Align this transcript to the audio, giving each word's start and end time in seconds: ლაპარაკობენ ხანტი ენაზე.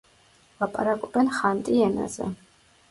ლაპარაკობენ 0.63 1.31
ხანტი 1.39 1.81
ენაზე. 1.91 2.37